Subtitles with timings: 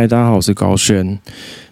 [0.00, 1.18] 嗨，大家好，我是高轩。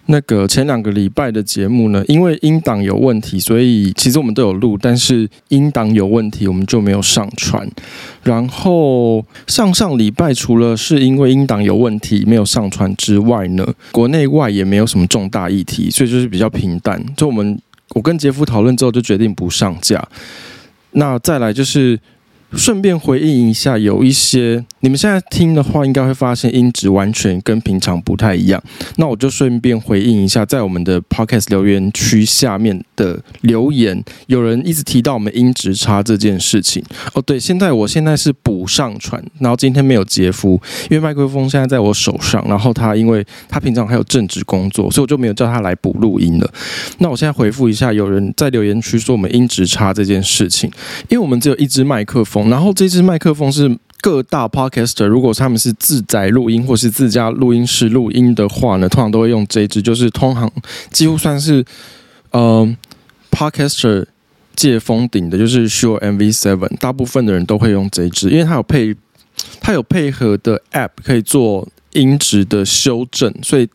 [0.05, 7.67] 那个前两个礼拜的节目呢，因为音档有问题，所以其实我们都有录，但是音档有问题，我们就没有上传。
[8.23, 17.03] 然后上上礼拜除了是因为音档有问题没有上传之外呢，国内外也没有什么重大议题，所以就是比较平淡。
[17.17, 17.59] 就我们
[17.95, 20.07] 我跟杰夫讨论之后，就决定不上架。
[20.91, 21.99] 那再来就是。
[22.53, 28.63] 顺便回应一下，有一些你们现在听的话，应该会发现音质完全跟平常不太一样。
[28.97, 36.83] 那我就顺便回应一下，在我们的 Podcast 留言区下面的留言，有人一直提到我们音质差这件事情。
[37.13, 40.59] 哦，对，现在我现在是补上传，然后今天没有杰夫，
[40.91, 46.51] 因为麦克风现在在我手上，然后他因为他平常还有正职工作，所以我就没有叫他来补录音了。
[46.99, 50.71] 那我现在回复一下，有人在留言区说我们音质差这件事情，
[51.11, 52.38] 因为我们只有一支麦克风。
[52.49, 60.51] 然后这支麦克风是各大 podcaster，如果他们是自宅录音或是自家录音室录音的话呢，通常都会用这支，就是通常
[60.91, 61.65] 几乎算是
[62.31, 62.77] 呃
[63.31, 64.07] podcaster
[64.55, 68.95] 界封顶的，就是 Sure MV7，大部分的人都会用这支，因为它有配
[69.61, 73.69] 它有配合的 app 可以做音质的修正，所以。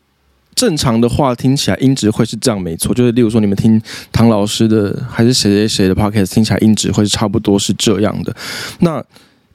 [0.63, 2.93] 正常的话听起来音质会是这样，没错。
[2.93, 3.81] 就是例如说，你们听
[4.13, 8.33] 唐老师的还是谁谁谁的 podcast，听起来音质会是差不多是这样的。
[8.79, 9.03] 那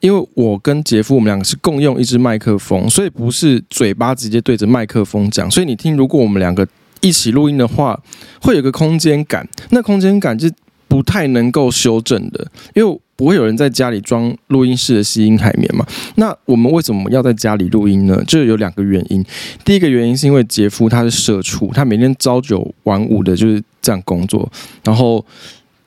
[0.01, 5.51] 因为我跟杰夫我们两个是共用一支麦克风，所以不是嘴巴直接对着麦克风讲。
[5.51, 6.69] 所以你听，如果我们两个
[7.01, 7.99] 一起录音的话，
[8.43, 9.49] 会有个空间感。
[9.71, 10.51] 那空间感就
[10.89, 13.01] 不太能够修正的，因为。
[13.19, 15.85] 不会有人在家里装录音室的吸音海绵嘛？
[16.15, 18.23] 那我们为什么要在家里录音呢？
[18.29, 19.25] 这有两个原因。
[19.65, 24.49] 第一个原因是因为杰夫他是社畜，他每天朝九晚五的就是这样工作。
[24.85, 25.27] 然后，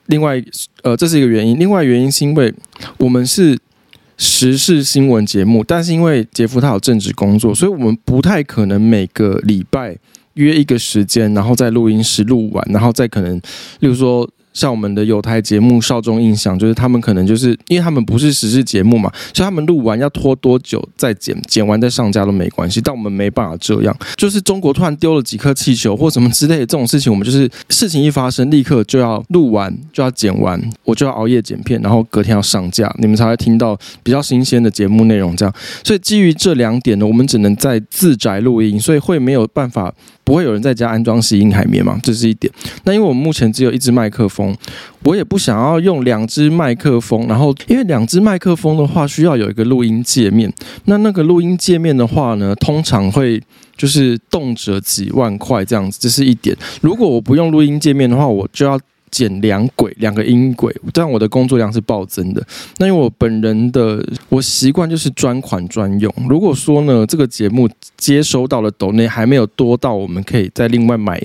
[0.08, 0.44] 另外，
[0.82, 1.58] 呃，这是一个原因。
[1.58, 2.52] 另外原因是因为
[2.98, 3.58] 我们是
[4.18, 9.96] 时事新闻节目，但是因为杰夫他有正职工作，所以我们不太可能每个礼拜
[10.34, 13.34] 约一个时间，然后在录音室录完，然后再可能，
[13.80, 14.28] 例如说。
[14.52, 22.80] 像我们的有台节目《少中印象》，就是他们可能就是因为他们不是实时节目嘛，所以他们录完要拖多久再剪，剪完再上架都没关系。
[22.80, 35.34] 但我们没办法这样，就是中国突然丢了几颗气球或什么之类的这种事情，我们就是事情一发生，立刻就要录完，就要剪完，我就要熬夜剪片，然后隔天要上架，你们才会听到比较新鲜的节目内容。
[35.36, 39.92] 这样，所以基于这两点呢，我们只能在自宅录音，所以会没有办法。
[40.24, 41.98] 不会有人在家安装吸音海绵吗？
[42.02, 42.52] 这是一点。
[42.84, 44.56] 那因为我们目前只有一支麦克风，
[45.02, 47.26] 我也不想要用两支麦克风。
[47.26, 50.52] 然后，因为两支麦克风的话，需要有一个录音界面。
[50.84, 53.42] 那那个录音界面的话呢，通常会
[53.76, 56.56] 就是动辄几万块这样子，这是一点。
[56.80, 58.78] 如果我不用录音界面的话，我就要。
[59.12, 62.44] 剪两轨，两个音轨，这样我的工作量是暴增的。
[62.78, 66.12] 那因为我本人的我习惯就是专款专用。
[66.28, 71.22] 如果说呢，这个节目接收到的抖内还没有多到，我们可以再另外买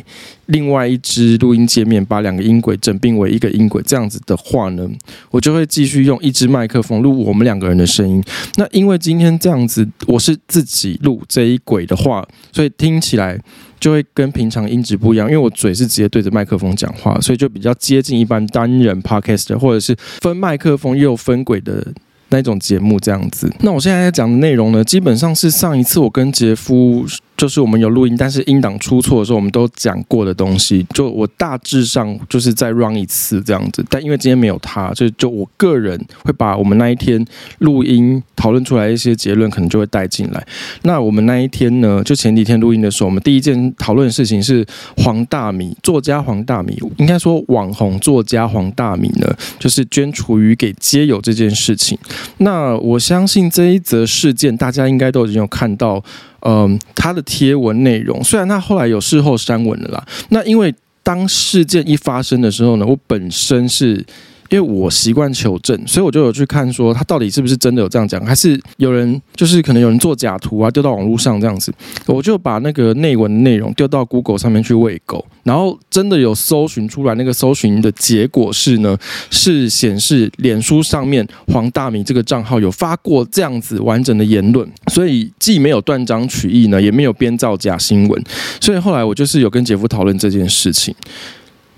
[0.48, 3.82] 另外一支录音界面，把两个音轨整并为一个音轨。
[3.86, 4.88] 这样子的话呢，
[5.32, 8.22] 我就会继续用一支麦克风录我们两个人的声音。
[8.58, 13.40] 那因为今天这样子，我是自己录这一轨的话，所以听起来。
[13.80, 21.86] 就会跟平常音质不一样，因为我嘴是直接对着麦克风讲话，所以就比较接近一般单人 podcast 或者是分麦克风又分轨的
[22.30, 23.52] 那种节目这样子。
[23.62, 27.06] 那我现在在讲的内容呢，基本上是上一次我跟杰夫。
[27.38, 33.86] 就是我们有录音，但是音档出错的时候，我们都讲过的东西，就我大致上就是再 run 一次这样子。
[33.90, 37.24] 但因为今天没有他，就就我个人会把我们那一天
[37.60, 40.44] 录音讨论出来一些结论，可能就会带进来。
[40.82, 44.66] 那我们那一天呢，就前几天录音的时候，我们第一件讨论的事情是
[44.98, 51.96] 黄大米作家黄大米，应该说网红作家黄大米呢，就是捐厨余给街友这件事情。
[52.40, 56.04] 那我相信这一则事件，大家应该都已经有看到。
[56.48, 60.74] 嗯，他的贴文内容虽然他后来有事后删文了啦，那因为
[61.04, 64.06] 当事件一发生的时候呢，我本身是。
[64.50, 71.74] 因为我习惯求证，所以我就有去看说他到底是不是真的有这样讲，还是有人就是可能有人做假图啊，丢到网络上这样子。
[72.06, 78.98] 我就把那个内文内容丢到 Google 上面去喂狗，然后真的有搜寻出来，那个搜寻的结果是呢，
[79.30, 88.24] 是显示脸书上面黄大米这个账号有发过这样子完整的言论，所以既没有断章取义呢，也没有编造假新闻。
[88.62, 90.96] 所以后来我就是有跟杰夫讨论这件事情。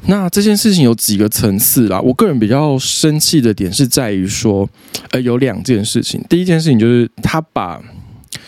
[0.08, 4.68] 那这件事情有几个层次啦，我个人比较生气的点是在于说，
[5.12, 6.24] 呃，有两件事情。
[6.30, 7.82] 第一件事情就是他把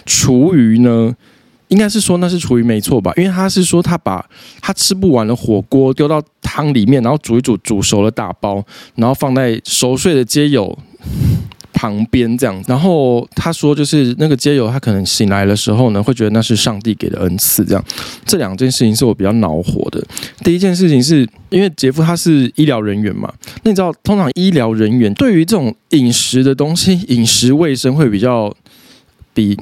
[0.05, 1.15] 厨余呢。
[1.67, 3.13] 应该是说那是厨余没错吧？
[3.15, 8.61] 因为他是说他把他吃不完的火锅丢到汤里面，然后煮一煮，煮熟了打包，
[8.95, 10.77] 然后放在熟睡的街友
[11.81, 12.63] 旁边这样。
[12.67, 17.65] 然后他说，就是那个街友他可能醒来的时候呢，会觉得那是上帝给的恩赐。
[17.65, 17.83] 这样，
[18.23, 19.99] 这两件事情是我比较恼火的。
[20.43, 23.33] 第一件事情是因为杰夫他是医疗人员嘛，
[23.63, 28.53] 那你知道，通常医疗人员对于这种饮食的东西，饮食卫生会比较。
[29.33, 29.57] 比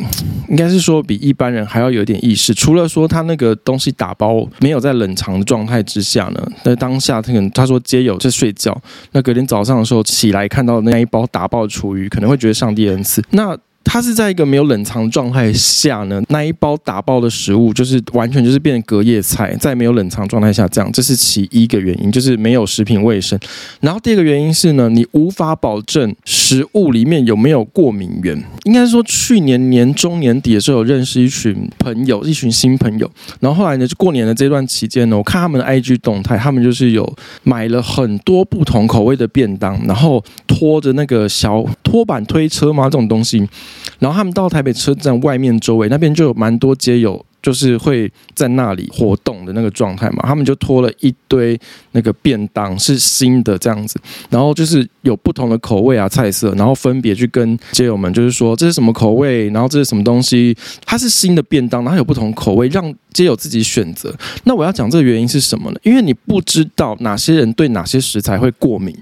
[0.48, 8.80] 应该是说比一般人还要有点意识，除了说他那个东西打包没有在冷藏的状态之下呢，那当下他可能他说皆有在睡觉，
[9.12, 13.24] 那隔天早上的时候起来看到那一包打包的厨余，可能会觉得上帝恩赐。
[13.32, 13.58] 那
[13.92, 23.38] 它是在一个没有冷藏状态下呢，那一包打包的食物就是完全就是变隔夜菜，在没有冷藏状态下这样，这是其一个原因，就是没有食品卫生。
[23.82, 28.40] 然后第二个原因是呢，你无法保证食物里面有没有过敏源。
[28.66, 33.10] 应该说去年年中年底的时候，有认识一群朋友，一群新朋友。
[33.40, 43.50] 然后后来呢，就过年的这段期间呢，我看他们的 IG 动态，他们就是有买了很多不同口味的便当，然后拖着那个小拖板推车嘛，这种东西。
[44.00, 50.24] 然后他们到台北车站外面周围那边就有蛮多街友，就是会在那里活动的那个状态嘛。
[50.24, 51.60] 他们就拖了一堆
[51.92, 54.00] 那个便当，是新的这样子。
[54.30, 60.56] 然后就是有不同的口味啊、菜色，然后分别去跟街友们就是说这是什么口味，然后这是什么东西。
[60.86, 64.14] 它是新的便当，然后有不同口味，让街友自己选择。
[64.44, 65.80] 那我要讲这个原因是什么呢？
[65.84, 68.96] 因为你不知道哪些人对哪些食材会过敏。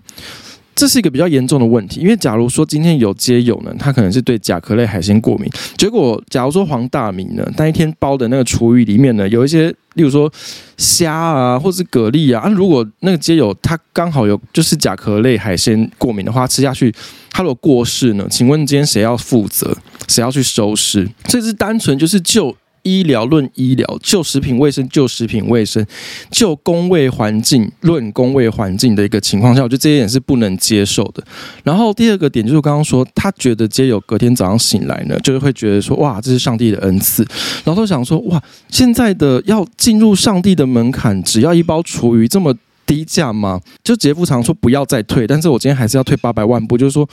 [0.78, 10.32] 这是一个比较严重的问题，因为假如说今天有街友呢，他可能是对甲壳类海鲜过敏，结果假如说黄大明呢，那一天包的那个厨余里面呢，有一些，例如说
[10.78, 16.94] 虾啊，或是蛤蜊啊，啊，如果那个街友他刚好有就是甲壳类海鲜过敏的话，吃下去
[17.32, 19.76] 他如果过世呢，请问今天谁要负责？
[20.08, 21.10] 谁要去收尸？
[21.24, 22.56] 这是单纯就是就。
[22.88, 25.86] 医疗论医疗，就食品卫生就食品卫生，
[26.32, 31.22] 就工位环境论工位环境的一个情况下，我觉得这一点是不能接受的。
[31.64, 37.28] 然后第二个点就是刚刚说，他觉得街友隔天早上醒来呢，就是会觉得说，哇，这是上帝的恩赐。
[37.66, 42.56] 然后都想说，哇，现在的要进入上帝的门槛，只要一包厨余这么
[42.86, 43.60] 低价吗？
[43.84, 47.08] 就杰夫常说不要再退，但是我今天还是要退八百万步，就是说，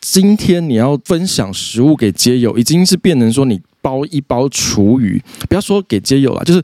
[0.00, 3.60] 今天你要分享食物给街友，已经是变成说你。
[3.82, 6.62] 包一包厨余，不要说给街友了，就是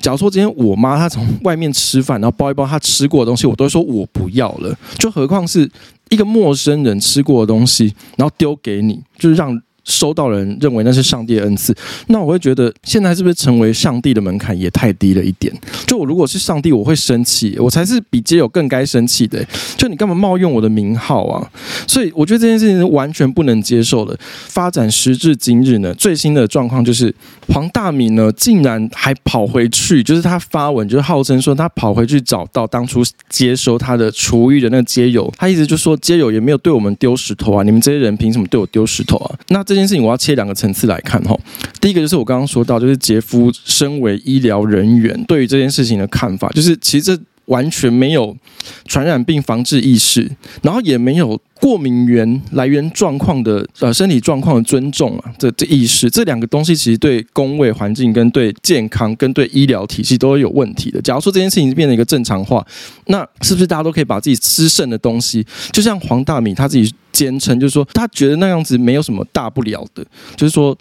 [0.00, 5.70] 假如说今天我妈她从外面吃饭，然后包一包她吃过的东西，我都会说我不要了，就何况是
[6.10, 9.56] 一个陌生人吃过的东西，然后丢给你，就是让。
[9.84, 11.74] 收到人认为那是上帝的恩赐，
[12.06, 15.52] 那我会觉得现在是不是成为上帝的门槛也太低了一点？
[15.86, 19.44] 就我如果是上帝，我会生气，我才是比街友更该生气的。
[19.76, 21.50] 就你干嘛冒用我的名号啊？
[21.86, 24.16] 所以我觉得这件事情是完全不能接受的。
[24.20, 27.12] 发展时至今日呢，最新的状况就是
[27.48, 39.34] 黄大米呢竟然还跑回去，就是他发文就是号称说他跑回去找到当初接收他的厨余的那个街友，他一直就说街友也没有对我们丢石头啊，你们这些人凭什么对我丢石头啊？
[39.48, 39.62] 那。
[39.72, 41.34] 这件事情我要切两个层次来看哈。
[41.80, 48.36] 第一个就是我刚刚说到，就是杰夫身为医疗人员对于这件事情的看法，就是其实这完全没有
[48.84, 50.30] 传染病防治意识，
[50.62, 61.02] 然后也没有过敏源来源状况的呃身体状况的尊重啊，这这意识，这两个东西其实对公卫环境跟对健康跟对医疗体系都有问题的。
[61.02, 62.64] 假如说这件事情变成一个正常化，
[63.06, 66.92] 那是不是大家都可以把自己吃剩的东西，就像黄大米他自己。
[67.12, 70.02] 坚称就是说，他觉得那样子没有什么大不了的，
[70.34, 70.74] 就是说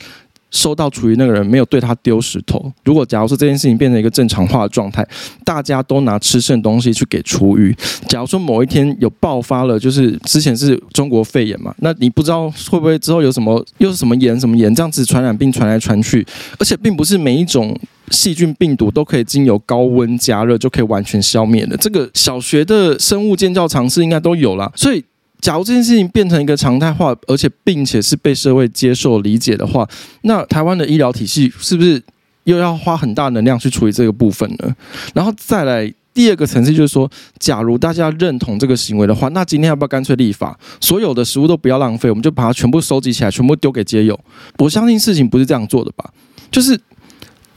[0.51, 2.71] 收到厨余那个人没有对他丢石头。
[2.83, 5.05] 如果假如说这件事情变成一个正常化的状态，
[5.43, 7.75] 大家都拿吃剩东西去给厨余。
[8.07, 16.25] 假如说某一天有爆发了，就是之前是中国肺炎嘛，那你不知道会不会之后有什么又是什么炎什么炎，这样子传染病传来传去，
[16.59, 17.77] 而且并不是每一种
[18.09, 21.77] 细菌病毒都可以经由高温加热就可以完全消灭的。
[21.77, 25.03] 这个小学的生物建教常识应该都有啦，所以。
[25.41, 29.87] 假如这件事情变成一个常态化，而且并且是被社会接受理解的话，
[30.21, 32.01] 那台湾的医疗体系是不是
[32.43, 34.75] 又要花很大能量去处理这个部分呢？
[35.13, 44.19] 然后再来第二个层次，就是说，假如大家认同这个行为的话，那今天要不要干脆立法，所有的食物都不要浪费，我们就把它全部收集起来，全部丢给街友？
[44.59, 46.09] 我相信事情不是这样做的吧？
[46.51, 46.79] 就是。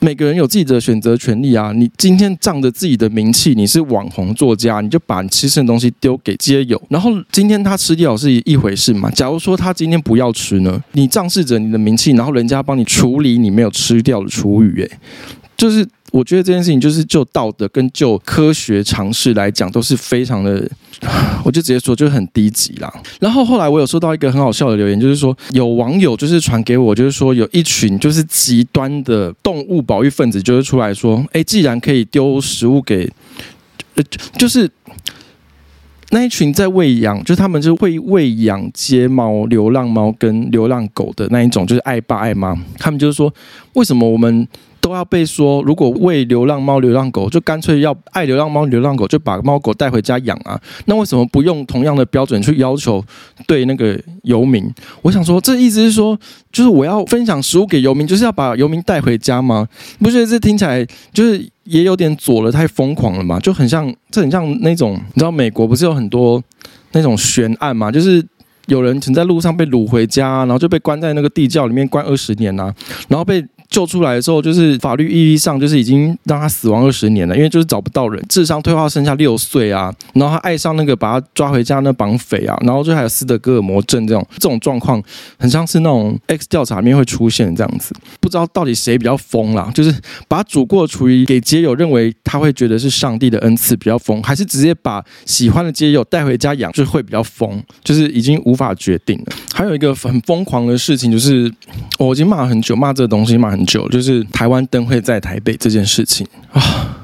[0.05, 1.73] 每个人有自己的选择权利啊！
[1.75, 9.11] 你今天仗着自己的名气，你是网红作家，你就把你吃剩的东西丢给街友，然后今天他吃掉是一回事嘛？
[9.13, 10.79] 假如说他今天不要吃呢？
[10.93, 14.91] 你仗势着你的名气，然后人家帮你处理你没有吃掉的厨余，诶，
[15.57, 15.89] 就是。
[16.15, 20.65] 我觉得这件事情就是就道德跟就科学常识来讲，都是非常的，
[21.45, 22.89] 我就直接说就很低级啦。
[23.19, 33.11] 然后后来我有收到一个很好笑的留言，就是说有网友就是传给我，就是说有一群就是极端的动物保育分子，就是出来说，哎，既然可以丢食物给，
[33.97, 34.05] 呃，
[34.39, 34.71] 就是。
[36.11, 42.55] 那一群在喂养，就是他们就会喂养街猫、流浪猫跟流浪狗的那一种，就是爱爸爱妈。
[42.79, 43.35] 他们就是说，
[43.73, 44.47] 为什么我们？
[44.85, 50.61] 都要被说，如果喂流浪猫、流浪狗，就干脆要爱流浪猫、流浪狗，就把猫狗带回家养啊。
[50.85, 53.03] 那为什么不用同样的标准去要求
[53.47, 54.71] 对那个游民？
[55.01, 56.19] 我想说，这意思是说，
[56.53, 59.67] 就是我要分享食物给游民，就是要把游民带回家吗？
[60.01, 63.41] 不觉得这听起来就是也有点左了，太疯狂了嘛？
[63.41, 66.43] 就很像，这很像那种，你知道美国不是有很多
[66.93, 67.91] 那种悬案嘛？
[67.91, 68.23] 就是
[68.67, 72.75] 有人曾在路上被掳回家，然后就被关在那个地窖里面关二十年啊，
[73.09, 73.43] 然后被。
[73.75, 85.03] 救出来的时候，就是法律意义上就是已经让他死亡二十年了，因为就是找不到人，智商退化剩下六岁啊，然后他爱上那个把他抓回家那绑匪啊，然后就还有斯德哥尔摩症这种这种状况，
[85.41, 89.93] 很像是那种 X 调查里面会出现这样子，不知道到底谁比较疯啦，就是
[90.29, 99.37] 把煮过的厨余给街友，认为他会觉得是上帝的恩赐比较疯，还是直接把喜欢的街友带回家养就会比较疯，就是已经无法决定了。
[99.53, 101.53] 还有一个很疯狂的事情就是，
[101.99, 103.89] 我已经骂了很久，骂这个东西骂很久。
[103.89, 106.99] 就是台湾灯会在台北这件事情啊，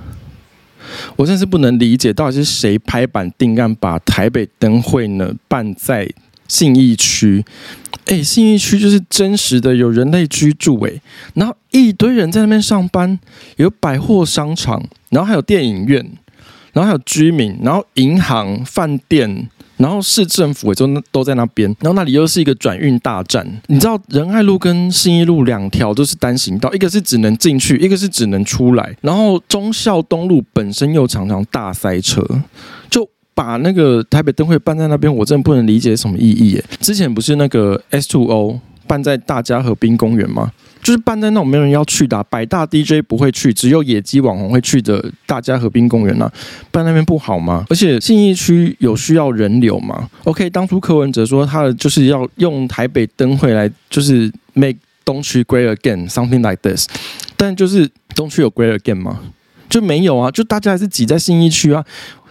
[1.16, 6.08] 我真是不能理解，到底是谁拍板定案把台北灯会呢办在
[6.48, 7.44] 信义区？
[8.06, 11.00] 哎，信义区就是真实的有人类居住诶，
[11.34, 13.18] 然后一堆人在那边上班，
[13.56, 15.98] 有百货商场，然后还有电影院，
[16.72, 19.48] 然后还有居民，然后银行、饭店。
[19.80, 23.46] 然后市政府也就都在那边，然后那里又是一个转运大站。
[23.68, 28.94] 你知道仁爱路跟信义路两条都是单行道，一个是只能进去，一个是只能出来。
[29.00, 32.22] 然后忠孝东路本身又常常大塞车，
[32.90, 36.64] 就把那个台北灯会办在那边，我真的不能理解什么意义耶。
[36.80, 40.52] 之前不是那个 S2O O 办在大家河滨公园吗？
[40.82, 46.30] 就是办在那种没人要去的、百大 DJ 不会去，只有野鸡网红会去的大家河滨公园啊，
[46.70, 47.64] 办那边不好吗？
[47.68, 56.88] 而且信义区有需要人流吗？OK，当初柯文哲说他的就是要用台北灯会来就是 make 东区 great again，something like this，
[57.36, 59.20] 但就是东区有 great again 吗？
[59.68, 61.84] 就没有啊，就大家还是挤在信义区啊。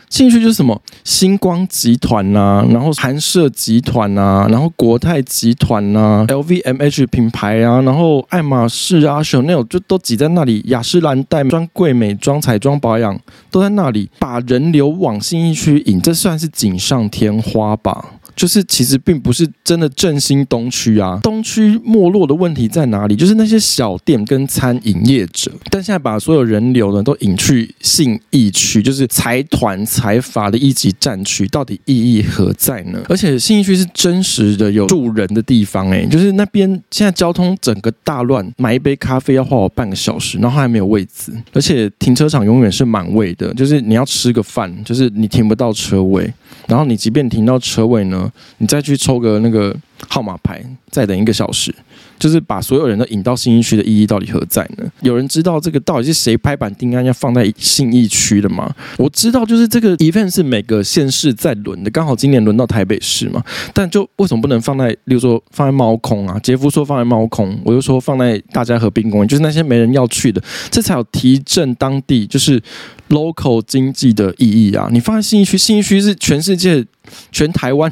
[0.09, 13.17] 兴趣就是什么星光集团呐、啊，然后韩舍集团呐、啊，然后国泰集团呐、啊，LVMH 品牌啊，然后爱马仕啊，Chanel 就都挤在那里，雅诗兰黛专柜美妆、彩妆保养
[13.51, 18.03] 都在那里，把人流往新一区引，这算是锦上添花吧。
[18.39, 23.13] 就是其实并不是真的振兴东区啊，东区没落的问题在哪里？
[23.13, 33.01] 就是那些小店跟餐饮业者，但现在把所有人流呢都引去信义区，就是财团财阀的一级战区，到底意义何在呢？
[33.09, 46.33] 而且信义区是真实的有住人的地方，欸，诶，就是那边现在交通整个大乱，买一杯咖啡要花我半个小时，然后还没有位置，而且停车场永远是满位的，就是你要吃个饭，就是你停不到车位。
[46.67, 49.75] 然后你即便停到车位呢，你再去抽个那个
[50.07, 51.73] 号码牌，再等一个小时，
[52.19, 54.83] 就是把所有人都引到信义区的意义到底何在呢？
[55.01, 58.71] 有人知道这个到底是谁拍板定案要放在信义区的吗？
[58.97, 63.43] 我知道，就是这个 event 是每个县市在轮的，刚好今年轮到台北市嘛。
[63.73, 66.37] 但就为什么不能放在，例如说放在猫空啊？
[66.43, 72.61] 杰夫说放在猫空，我就说放在大家河滨公园，就是那些没人要去的，这才有提振当地就是。
[73.09, 76.85] local 经济的意义啊，你放在信义区，信义区是全世界、
[77.31, 77.91] 全台湾。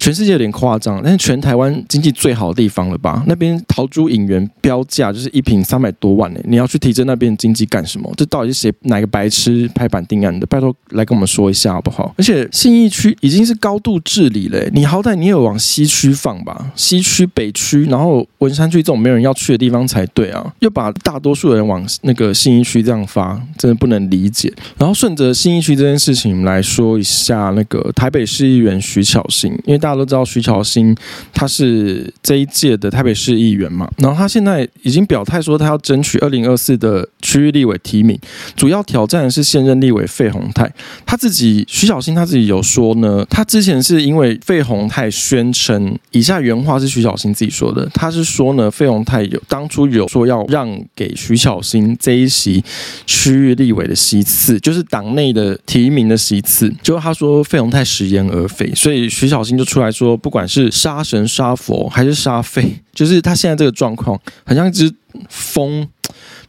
[0.00, 3.22] 全世界有点夸张，但是全台湾经济最好的地方了吧？
[3.26, 6.40] 那边桃珠影园标价就是一瓶三百多万呢。
[6.44, 8.10] 你要去提振那边经济干什么？
[8.16, 10.46] 这到底是谁哪个白痴拍板定案的？
[10.46, 12.14] 拜托来跟我们说一下好不好？
[12.16, 16.72] 而且信义区已经是高度治理了，你好歹你也有往西区放吧？
[16.74, 20.52] 西区、北区，然后文山区这种没有人要去的地方才对啊！
[20.60, 24.52] 又把大多数人往那个信义区这样发，真的不能理解。
[24.78, 29.81] 然后顺着信义区这件事情，来说一下那个台北市议员徐巧芯，因为。
[29.82, 30.94] 大家都知道徐巧芯，
[31.34, 38.16] 他是这一届的台北市议员嘛，然后他现在已经表态说，他要争取二零二四的区域立委提名，
[38.54, 40.72] 主要挑战的是现任立委费鸿泰。
[41.04, 52.62] 他自己徐巧芯他自己有说呢，他之前是因为费鸿泰宣称，以下原话是徐巧芯自己说的，他是说呢，费鸿泰有当初有说要让给徐巧芯这一席
[53.04, 59.71] 区域立委的席次，就是党内的提名的席次，就他说费鸿泰食言而肥，所以徐巧芯就。
[59.72, 64.92] 出来说，不管是杀神杀佛还是杀废，就是他现在这个状况，很像一只
[65.30, 65.88] 疯。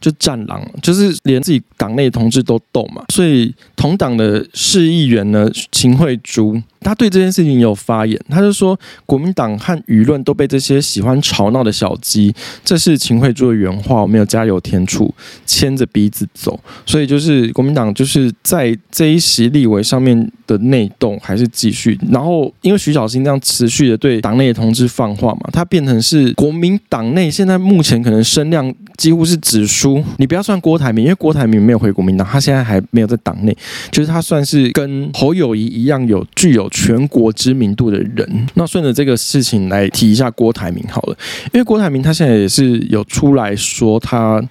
[0.00, 12.32] 就战狼，就是连自己党内同志都斗嘛，所以同党的市议员呢，秦慧珠，他对这件事情有发言，他就说国民党和舆论都被这些喜欢吵闹的小鸡，
[12.64, 15.12] 这是秦慧珠的原话，我没有加油添醋，
[15.46, 21.98] 牵着鼻子走，所以就是国民党就是在这一席立委上面的内斗还是继续。
[22.10, 30.04] 然后因为徐小新这样持续的对党内的同志放话嘛，他变成是国民党内现在目前可能声量几乎是指输。
[30.18, 33.56] 你不要算郭台铭，因为郭台铭没有回国民党，他现在还没有在党内，
[33.90, 38.46] 就是他算是跟侯友谊一样有具有全国知名度的人。
[38.54, 41.16] 那顺着这个事情来提一下郭台铭好了，
[41.52, 44.42] 因为郭台铭他现在也是有出来说他。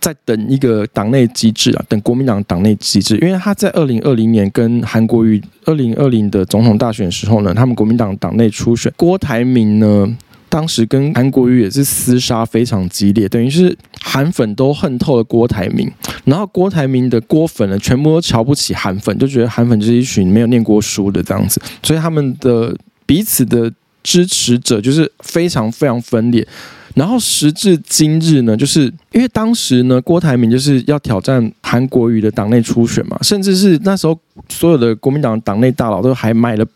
[0.00, 10.06] 在等一个党内机制啊，等国民党党内机制，因为他在二零二零年跟韩国瑜二零二零的总统大选时候呢，他们国民党党内初选，郭台铭呢，
[10.48, 15.90] 当时跟韩国瑜也是厮杀非常激烈，等于是韩粉都恨透了郭台铭，
[16.24, 22.76] 然后郭台铭的郭粉呢，全部都瞧不起韩粉，就觉得韩粉就是一群没有念过书的这样子，所以他们的
[23.06, 26.46] 彼此的支持者就是非常非常分裂。
[26.94, 36.66] 然后时至今日呢，就是因为当时呢，郭台铭就是要挑战韩国瑜的党内初选嘛，甚至是那时候所有的国民党党内大佬都还买了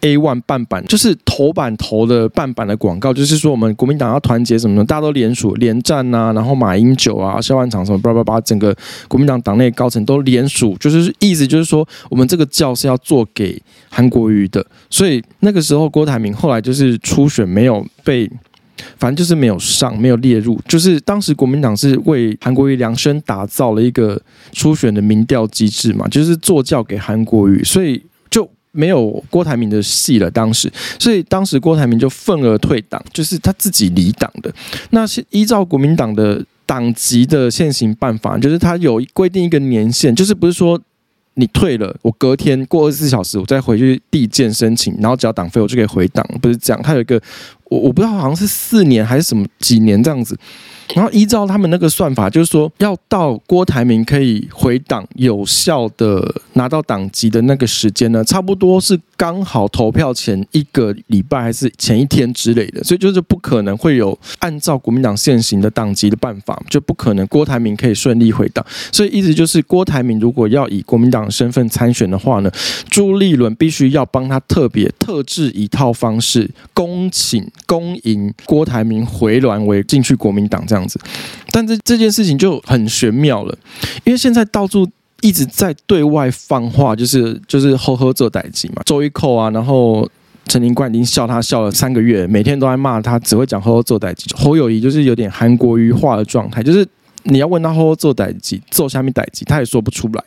[0.00, 8.76] A1 半版，就是头版头的半版的广告，就是说我们国民党要团结什么的，大家都联署连战啊，然后马英九啊、萧万长什么叭叭叭，整个
[9.08, 18.30] 国民党党内高层都联署，就是意思就是说我们这个教是要做给韩国瑜的，所以那个时候郭台铭后来就是初选没有被。
[18.96, 20.58] 反正就是没有上，没有列入。
[20.66, 24.18] 就是当时国民党是为韩国瑜量身打造了一个
[24.52, 28.02] 初选的民调机制嘛，就是做教给韩国瑜，所以
[28.72, 30.30] 没有郭台铭的戏了。
[30.30, 34.52] 当时，所以当时郭台铭就愤而退党，就是他自己离党的。
[34.90, 40.80] 那是依照国民党的党籍的现行办法，就是他有规定一个年限，就是不是说。
[41.34, 46.82] 你退了，我隔天过二十四小时，我再回去递件申请，然后只要党费，我就可以回党，不是这样。
[46.82, 47.18] 他有一个，
[47.66, 50.36] 我我不知道好像是四年还是什么几年这样子。
[50.94, 68.64] 然后依照他们那个算法，就是说要到郭台铭可以回党有效的拿到党籍的那个时间呢，差不多是刚好投票前一个礼拜还是前一天之类的，所以就是不可能会有按照国民党现行的党籍的办法，就不可能郭台铭可以顺利回党。
[68.90, 72.50] 所以意思就是郭台铭如果要以国民党身份参选的话呢，
[72.88, 80.88] 朱立伦必须要帮他特别特制一套方式，恭请恭迎郭台铭回銮为进去国民党这样。
[80.88, 80.98] 子，
[81.50, 83.54] 但这这件事情就很玄妙了，
[84.04, 84.88] 因为现在到处
[85.22, 90.08] 一直在对外放话，就是就是呵呵做代志嘛，周一扣啊，然后
[90.46, 94.26] 陈林冠已经笑他笑了三个月，每天都在骂他，只会讲呵呵做代志。
[94.34, 96.86] 侯友宜就是有点韩国瑜化的状态，就是
[97.24, 100.24] 你要问他呵呵做代志，做下面代志，他也说不出来，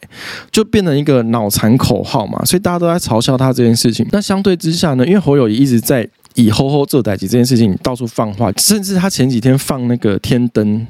[0.51, 4.07] 就变成一个脑残口号嘛，所以大家都在嘲笑他这件事情。
[4.11, 6.09] 那相对之下呢，因为侯友宜一直在。
[6.35, 10.87] 以呵呵做代志这件事情到处放话，甚至他前几天放那个天灯，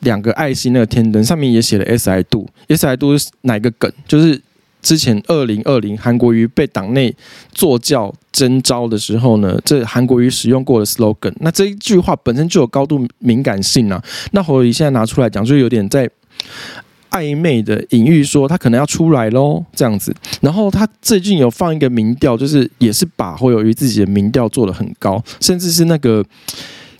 [0.00, 3.90] 两个爱心那个天灯上面也写了 “S I do”，“S I do” 是哪个梗？
[4.06, 4.40] 就是
[4.82, 7.14] 之前二零二零韩国瑜被党内
[7.52, 11.32] 作教征召的时候呢，这韩国瑜使用过的 slogan。
[11.40, 14.02] 那这一句话本身就有高度敏感性啊。
[14.32, 16.10] 那侯友宜现在拿出来讲，就有点在。
[17.10, 20.14] 暧昧的隐喻说他可能要出来喽，这样子。
[20.40, 26.24] 然后他最近有放一个民调，就是也是把侯友宜自己的民调做得很高，甚至是那个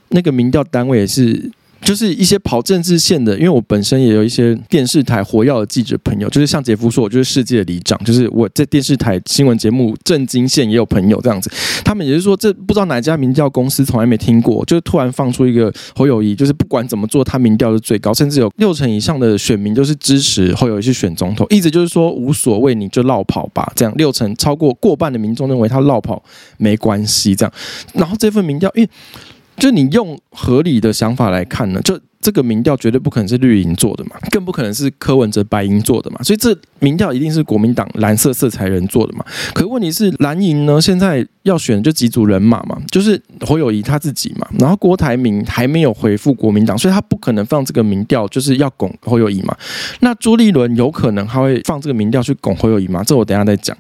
[0.09, 1.53] 那个民调单位也是。
[1.83, 11.51] 就是一些跑政治线的，因为我本身也有一些电视台活跃的记者朋友，就是像杰夫说，我就是世界的里长，就是我在电视台新闻节目政经线也有朋友这样子，
[11.85, 26.23] 他们也是说，这不知道哪家民调公司从来没听过，就是突然放出一个侯友谊，就是不管怎么做，他民调是最高，甚至有六成以上的选民都是支持侯友谊去选总统，意思就是说无所谓，你就落跑吧，这样六成超过过半的民众认为他落跑
[26.59, 27.53] 没关系，这样，
[27.95, 28.91] 然后这份民调，因为。
[29.61, 32.01] 就你用合理的想法来看呢，就。
[32.21, 39.25] 这个民调绝对不可能是绿营做的嘛，更不可能是柯文哲白营做的嘛，所以这民调一定是国民党蓝色色彩人做的嘛。
[39.55, 49.57] 可问题是蓝营呢，现在要选就几组人马嘛，就是侯友宜他自己嘛，然后郭台铭还没有回复国民党，所以他不可能放这个民调，就是要拱侯友宜嘛。
[50.01, 53.03] 那朱立伦有可能他会放这个民调去拱侯友宜吗？
[53.03, 53.75] 这我等下再讲。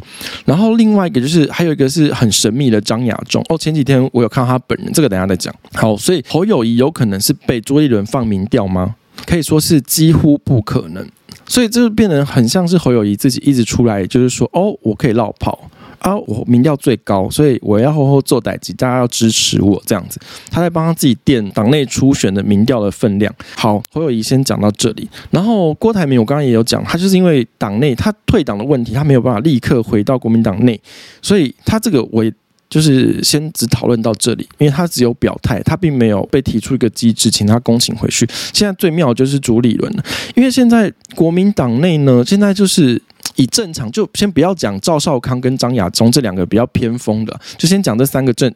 [0.46, 5.54] 然后另外一个就是还有一个是很神秘的张亚中哦，前几天我有看到他本人，这个等下再讲。
[5.74, 8.94] 好，所以侯友宜有可能是被朱立伦放民调吗？
[9.26, 11.06] 可以说是几乎不可能，
[11.46, 20.18] 所以这就变得很像是侯友谊自己一直出来，就是说，哦，我可以落跑啊，我民调最高，所以我要好好做代志，大家要支持我这样子。
[20.50, 23.34] 他在帮他自己垫党内初选的民调的分量。
[23.54, 30.80] 好，侯友谊先讲到这里，然后郭台铭我刚刚也有讲，他就是因为党内他退党的问题，他没有办法立刻回到国民党内，
[31.20, 32.24] 所以他这个我。
[32.70, 38.26] 就是先只讨论到这里，因为他只有表态，他并没有被提出一个机制，请他恭请回去。
[38.54, 40.04] 现在最妙就是朱立伦了，
[40.34, 43.02] 因为现在国民党内呢，现在就是。
[43.36, 48.52] 以正常就先不要讲赵少康跟张亚中这两个比较偏锋的，就先讲这三个正，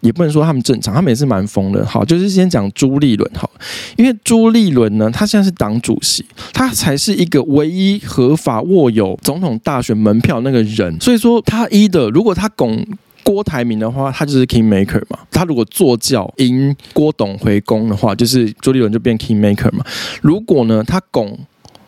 [0.00, 1.84] 也不能说他们正常，他们也是蛮疯的。
[1.84, 3.50] 好，就是先讲朱立伦好，
[3.96, 12.86] 因为朱立伦呢，他现在是党主席，他才是一个唯一合法握有总统大选门票那个人，所以说他一的，如果他拱。
[13.26, 15.18] 郭台铭的话，他就是 king maker 嘛。
[15.32, 19.84] 他如果坐轿迎郭董回宫的话，就是朱立伦就变 king maker 嘛。
[20.22, 21.36] 如果呢，他拱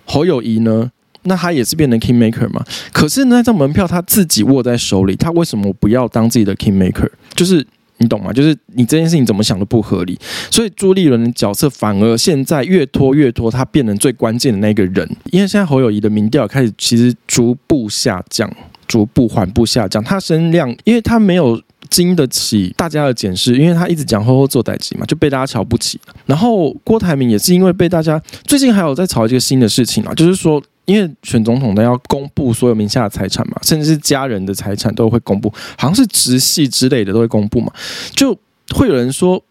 [0.04, 0.90] 侯友宜呢，
[1.22, 2.64] 那他也是变成 king maker 嘛。
[2.92, 7.08] 可是那张门票他自己握在手里，他为什么不要当自己的 king maker？
[7.36, 7.64] 就是
[7.98, 8.32] 你懂吗？
[8.32, 10.18] 就是你这件事情怎么想都不合理。
[10.50, 15.08] 所以朱立伦的角色反而现在越拖越拖，他变成最关键的那个人。
[15.30, 18.52] 因为现在侯友宜的民调开始其实逐步下降。
[18.88, 26.00] 逐步缓步下降，他声量，因为他没有经得起大家的检视，因为他一直讲呵呵做代志嘛，就被大家瞧不起。
[26.26, 37.72] 然后郭台铭也是因为被大家最近还有在炒一个新的事情啊，就是说，因为选总统的要公布所有名下的财产嘛，甚至是家人的财产都会公布，好像是直系之类的都会公布嘛，
[38.12, 38.36] 就
[38.74, 39.42] 会有人说，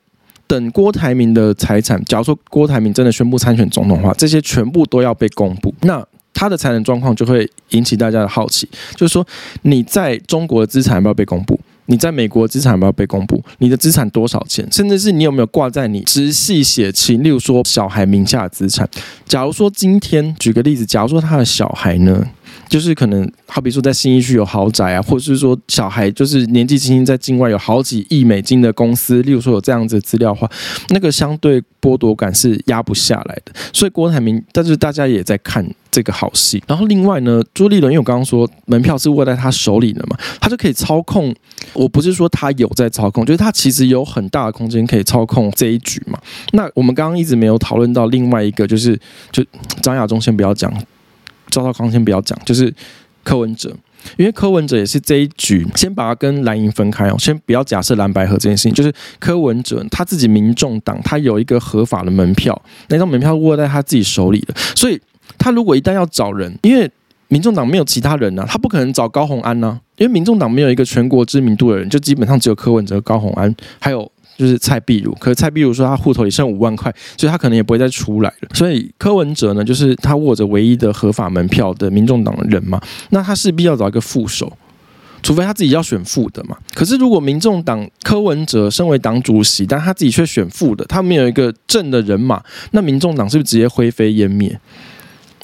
[0.47, 5.73] 等郭台铭的财产，假如说郭台铭真的宣布参选总统的话，这些全部都要被公布。
[5.81, 6.05] 那
[6.37, 9.25] 他的财产状况就会引起大家的好奇，就是说
[9.63, 11.59] 你在中国的资产有没有被公布？
[11.87, 13.43] 你在美国的资产有没有被公布？
[13.57, 14.67] 你的资产多少钱？
[14.71, 18.87] 甚至是你有没有挂在你直系血亲，例如说小孩名下的资产？
[19.25, 22.23] 假如说今天举个例子，假如说他的小孩呢？
[22.67, 30.49] 就是可能，好比说在新一区有豪宅啊，或者是说小孩就是年纪轻轻在境外有好几亿美金的公司，例如说有这样子资料的话，
[30.89, 33.53] 那个相对剥夺感是压不下来的。
[33.71, 36.61] 所以郭台铭，但是大家也在看这个好戏。
[36.67, 41.33] 然后另外呢，朱立伦，因为我刚刚说门票是握在他手里的嘛，他就可以操控。
[41.73, 46.19] 我不是说他有在操控，就是他其实有很大的空间可以操控这一局嘛。
[46.51, 48.99] 那我们刚刚一直没有讨论到另外一个，就是
[49.31, 49.43] 就
[49.81, 50.71] 张亚中先不要讲。
[51.49, 52.73] 赵少康先不要讲，就是
[53.23, 53.75] 柯文哲，
[54.17, 64.99] 因为柯文哲也是这一局，先把他跟蓝营分开哦，先不要假设蓝白合这件事情，就是柯文哲他自己民众党他有一个合法的门票，那张门票握在他自己手里的，所以
[65.37, 66.89] 他如果一旦要找人，因为
[67.27, 74.09] 民众党没有其他人呐、啊，他不可能找高虹安呐、啊，因为民众党没有一个全国知名度的人，就基本上只有柯文哲、高虹安，还有。
[74.37, 78.49] 就是蔡壁如，可是蔡壁如说他户头里剩五万块，所以他可能也不会再出来了。
[78.53, 84.55] 所以柯文哲呢，就是他握着唯一的合法门票的民众党的人嘛，那他势必要找一个副手，
[85.23, 86.55] 除非他自己要选副的嘛。
[86.75, 94.59] 可是如果民众党柯文哲身为党主席，但他自己却选副的，他没有一个正的人马，那民众党是不是直接灰飞烟灭？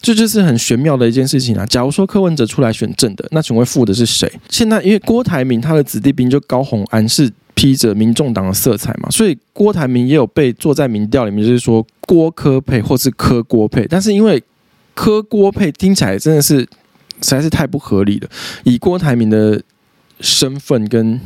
[0.03, 1.65] 这就是很玄妙的一件事情啊。
[1.65, 4.31] 假如说柯文哲出来选正的，那请问负的是谁？
[4.49, 7.33] 现在因为郭台铭他的子弟兵就高虹安是。
[7.55, 14.41] 披着民众党的色彩嘛，所以郭台铭也有被坐在民调里面，就是说郭柯配或是柯郭配，但是因为
[14.95, 16.67] 柯郭配听起来真的是实
[17.21, 18.29] 在是太不合理了。
[18.63, 19.61] 以郭台铭的
[20.19, 21.19] 身份跟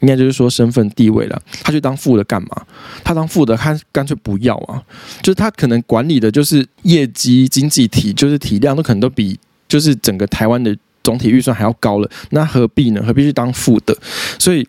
[0.00, 2.62] 应该就是说身份地位了，他去当副的干嘛？
[3.02, 4.82] 他当副的，他干脆不要啊！
[5.22, 13.02] 就是他可能管理的就是业绩经济体，就是体量都可能都比就是整个台湾的总体预算还要高了，那何必呢？
[13.04, 13.96] 何必去当副的？
[14.38, 14.66] 所以。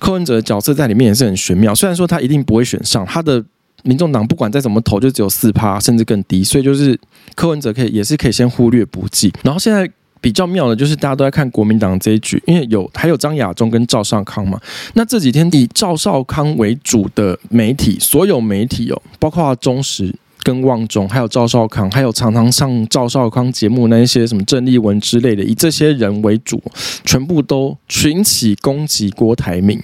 [0.00, 3.42] 柯文哲的角色在里面也是很玄妙，虽然说他一定不会选上，他的
[3.84, 6.98] 民众党不管再怎么投，就只有四趴，甚至更低，所以就是
[7.36, 9.32] 柯文哲可以也是可以先忽略不计。
[9.44, 9.88] 然后现在
[10.24, 14.58] 比较妙的就是大家都在看国民党这一局，因为有还有张亚中跟赵少康嘛，
[14.94, 20.14] 那这几天以赵少康为主的媒体，所有媒体哦，包括中时。
[20.42, 26.62] 跟旺中，还有赵少康，还有常常上赵少康节目那一些什么郑丽文之类的，以这些人为主，
[27.02, 29.82] 全部都群起攻击郭台铭，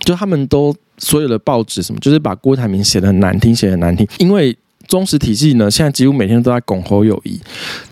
[0.00, 4.04] 就他们都所有的报纸什么，就是把郭台铭写得很难听，写得很难听。
[4.18, 4.56] 因为
[4.90, 7.40] 中实体系呢，现在几乎每天都在拱侯友谊，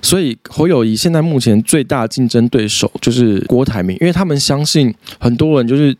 [0.03, 5.97] 所以侯友谊现在目前最大的竞争对手就是郭台铭，因为他们相信很多人就是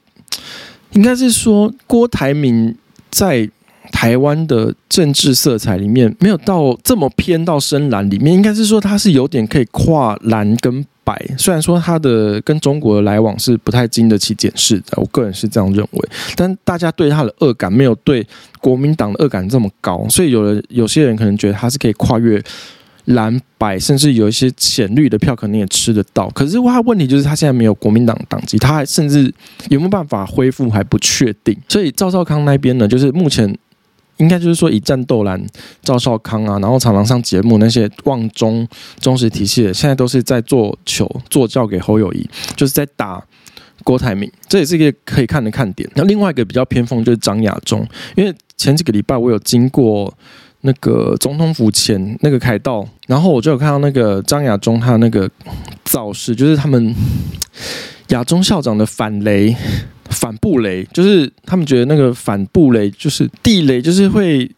[0.93, 2.77] 应该是说郭台铭
[3.11, 3.49] 在。
[3.91, 11.35] 台湾的政治色彩里面没有到这么偏到深蓝里面，应该是说他是有点可以跨蓝跟白。
[11.39, 16.09] 虽然说他的跟中国的来往是不太经得起检视的，我个人是这样认为。
[16.37, 18.27] 但大家对他的恶感没有对
[18.61, 22.43] 国民党的恶感这么高，所以有人有些人可能觉得他是可以跨越
[23.07, 26.29] 蓝白，甚至有一些浅绿的票可能也吃得到。
[26.31, 29.33] 可是他问题就是他现在没有国民党党籍，他还甚至
[29.71, 31.57] 有没有办法恢复还不确定。
[31.69, 33.57] 所以赵少康那边呢，就是目前。
[34.19, 35.45] 应该就是说，以战斗蓝
[35.83, 38.67] 赵少康啊，然后常常上节目那些旺中
[39.01, 43.23] 忠实体系的，现在都是在做球做教给侯友宜，就是在打
[43.85, 45.89] 郭台铭，这也是一个可以看的看点。
[45.95, 50.13] 那另外一个比较偏锋就是张亚中，因为前几个礼拜我有经过
[50.63, 55.31] 那个总统府前那个凯道，然后我就有看到那个张亚中他那个
[55.85, 56.93] 造势，就是他们
[58.09, 59.55] 亚中校长的反雷、
[60.11, 64.51] 反布雷，就是他们觉得那个反布雷就是地雷，就是会。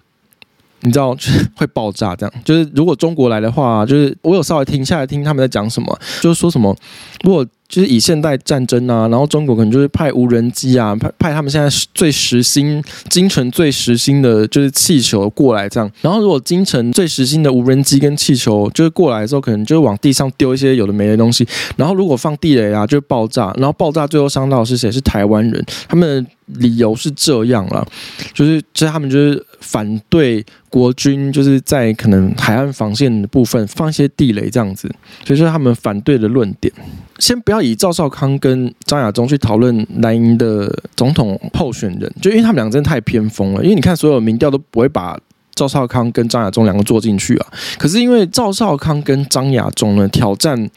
[0.83, 6.75] 你知道就是 会爆炸这样，就是如果中国来的话，就是我有稍微停下来听他们在讲什么，就是说什么，
[7.23, 24.91] 如果就是以现代战争啊，然后中国可能就是派无人机啊，派派他们现在最时兴、京城最时兴的就是气球过来这样，然后如果京城最时兴的无人机跟气球就是过来的时候，可能就是往地上丢一些有的没的东西，然后如果放地雷啊，就爆炸，然后爆炸最后伤到的是谁？
[24.91, 26.27] 是台湾人，他们。
[26.55, 27.87] 理由是这样了，
[28.35, 34.91] 就是就是他们就是反对国军就是在可能海岸防线的部分放一些地雷这样子，
[35.25, 36.75] 所以说他们反对的论点。
[37.21, 43.63] 先不要以赵少康跟张亚中去讨论蓝营的总统候选人，就因为他们两个真的太偏锋了。
[43.63, 45.19] 因为你看所有民调都不会把
[45.55, 47.47] 赵少康跟张亚中两个做进去啊。
[47.79, 50.69] 可是因为赵少康跟张亚中呢挑战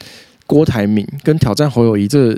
[0.46, 2.36] 郭台铭跟挑战侯友宜，这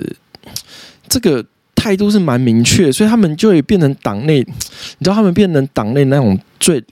[1.07, 1.45] 这个。
[1.79, 6.83] 态度是蛮明确，所以他们就会变成党内，你知道，他们变成党内那种最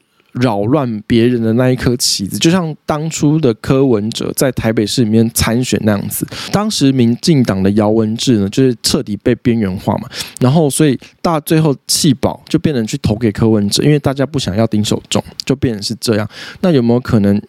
[0.41, 6.27] 扰乱别人的那一颗棋子，就像当初的柯文哲在台北市里面参选那样子。
[6.51, 16.29] 当时民进党的姚文智呢，就是彻底被边缘化嘛，然后所以大最后弃保，就变成去投给柯文哲，因为大家不想要丁守中，就变成是这样。
[16.61, 17.41] 那有没有可能？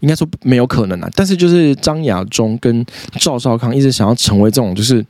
[0.00, 2.86] 应该说没有可能啊，但是就是张亚中跟
[3.18, 5.04] 赵少康一直想要成为这种就是。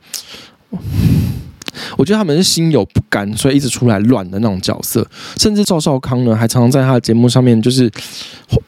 [1.97, 5.05] 我觉得他们是心有不甘，所以一直出来乱的那种角色。
[5.37, 7.91] 甚至赵少康呢，还常常在他的节目上面就是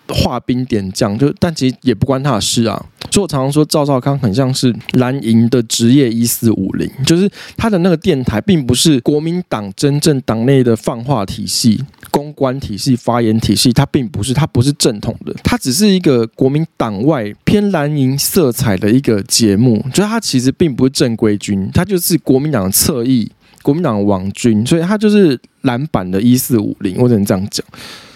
[0.08, 2.86] 画兵点将，就但其实也不关他的事啊。
[3.12, 11.84] 所以我常常说赵少康很像是蓝营的职业一四五零，就是他的那个电台并不是国民党真正党内的放话体系。
[12.10, 27.66] 公关体系、发言体系，它并不是，它不是正统的，它只是一个国民党外偏蓝营色彩的一个节目，就是它其实并不是正规军，它就是国民党的侧翼、国民党的网军，所以它就是蓝版的一四五零，我只能这样讲。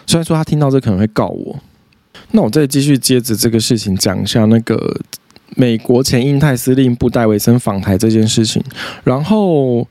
[0.05, 1.57] 虽然说他听到这可能会告我，
[2.31, 4.99] 那我再继续接着这个事情讲一下那个
[5.55, 8.63] 美国前印太司令部戴维森访台这件事情，
[9.03, 9.87] 然后。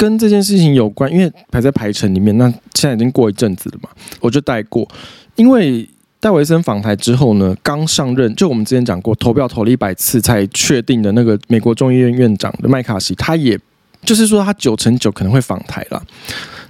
[0.00, 2.34] 跟这件事情有关，因为排在排程里面。
[2.38, 4.88] 那现在已经过一阵子了嘛，我就带过。
[5.36, 5.86] 因为
[6.18, 13.60] 戴维森访台之后呢，刚上任，就我们之前讲过，投票投了一百次才确定的那个美国众议院院长的麦卡锡，他也
[14.02, 16.02] 就是说他九成九可能会访台了。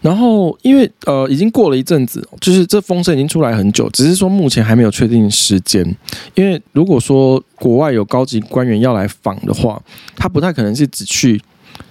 [0.01, 5.85] 然后因为呃已经过了一阵子，就是这风声已经出来很久，只是说目前还没有确定时间。
[6.35, 9.81] 因为如果说国外有高级官员要来访的话，
[10.17, 11.41] 他不太可能是只去。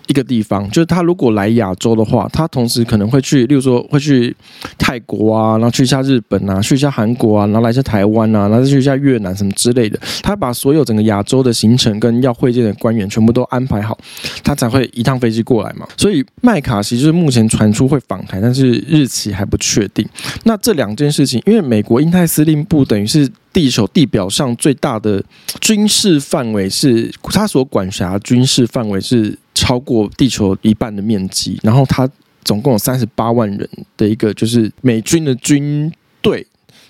[0.09, 4.35] 一个地方，就是他如果来亚洲的话，他同时可能会去，例如说会去
[4.77, 9.99] 泰国啊，然后去一下日本啊，去一下韩国啊，然后来一下台湾啊，然后再去一下越南什么之类的。
[10.23, 13.97] 他把所有整个亚洲的行程跟要会见的官员全部都安排好，
[14.43, 15.87] 他才会一趟飞机过来嘛。
[15.95, 20.03] 所以麦卡锡就是目前传出会访台，但是日期还不确定。
[20.43, 23.29] 那这两件事情，因为美国印太司令部等于是。
[23.51, 25.21] 地球地表上最大的
[25.59, 32.09] 军事范围是，它所管辖军事范围是超过地球一半的面积，然后它
[32.45, 35.91] 总共有三十八万人的一个就是美军的军
[36.21, 36.47] 队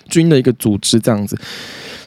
[0.08, 1.36] 军的一个组织这样子，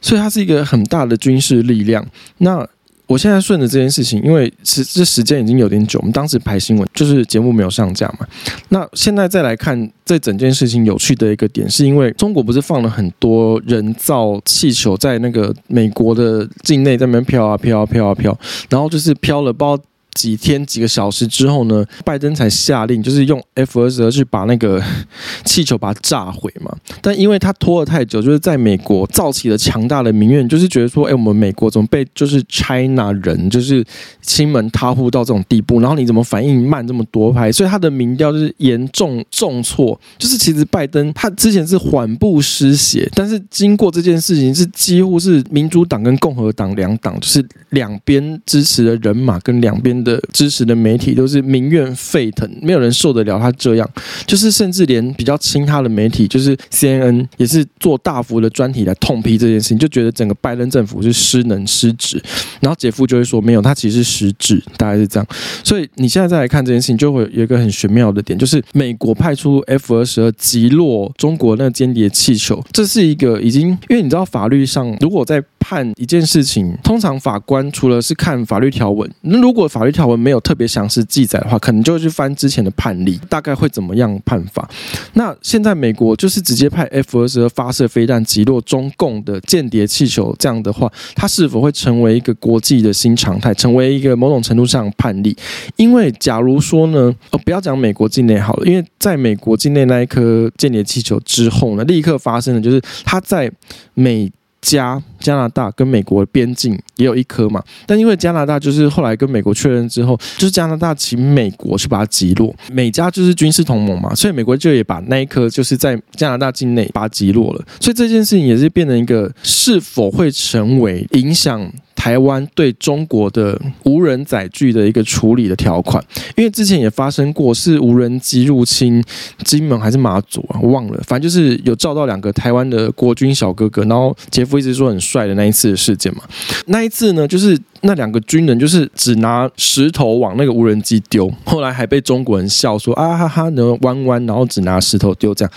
[0.02, 2.06] 所以它是一个很大的军事力量。
[2.38, 2.66] 那
[3.08, 8.26] 我现在顺着这件事情，因为时这时间已经有点久，我们当时排新闻就是节目没有上架嘛。
[8.70, 19.78] 那现在再来看这整件事情有趣的一个点，是因为中国不是放了很多人造气球在那个美国的境内在那边飘啊飘啊飘啊飘，然后就是飘了包。
[20.14, 24.82] 几天几个小时之后呢，拜登才下令，就是用 F 二十二去把那个
[25.46, 26.76] 气球把它炸毁嘛。
[27.02, 33.84] 但因为他拖了太久，就是在美国造起了强大的民怨，就是觉得说，哎，我们美国怎么被就是 China 人就是
[34.22, 35.80] 亲门踏户到这种地步？
[35.80, 37.52] 然后你怎么反应慢这么多拍？
[37.52, 40.00] 所以他的民调就是严重重挫。
[40.20, 50.03] 就是其实拜登他之前是缓步失血，但是经过这件事情，是几乎是民主党跟共和党两党就是两边支持的人马跟两边。
[50.04, 53.90] 的支持的媒体都是民怨沸腾，没有人受得了他这样，
[54.28, 62.22] 就是甚至连比较亲他的媒体，就是 CNN 也是做大幅的专题来痛批这件事情，就觉得整个拜登政府是失能失职。
[62.60, 65.28] 然后杰夫就会说，没有，他其实是失职，大概是这样。
[65.64, 84.70] 所以你现在再来看这件事情，就会有一个很玄妙的点，就是美国派出 F 二十二击落中国那间谍气球，这是一个已经，因为你知道法律上如果在判一件事情，通常法官除了是看法律条文，那如果法律条文没有特别详细记载的话，可能就会去翻之前的判例，大概会怎么样判法。
[85.14, 95.38] 那现在美国就是直接派 F 二十二发射飞弹击落中共的间谍气球，这样的话，它是否会成为一个国际的新常态，成为一个某种程度上的判例？
[95.76, 103.52] 因为假如说呢，哦，不要讲美国境内好了，因为在美国境内那一颗间谍气球之后呢，立刻发生的就是它在
[103.94, 104.32] 美。
[104.64, 121.70] 加加拿大跟美国边境也有一颗嘛，但因为加拿大就是后来跟美国确认之后，就是加拿大请美国去把它击落，美加就是军事同盟嘛，所以美国就也把那一颗就是在加拿大境内把它击落了，所以这件事情也是变成一个是否会成为影响。
[121.96, 126.04] 台湾对中国的无人载具的一个处理的条款，
[126.36, 129.02] 因为之前也发生过是无人机入侵
[129.46, 136.24] 金门还是马祖啊，我忘了，反正就是有照到两个台湾的国军小哥哥，然后杰夫一直说很帅的那一次的事件嘛。
[136.66, 145.52] 那一次呢，就是那两个军人就是只拿石头往那个无人机丢，后来还被中国人笑说啊哈哈，能弯弯，然后只拿石头丢这样。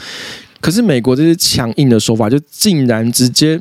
[0.60, 3.60] 可是美国这些强硬的手法，就竟然直接，因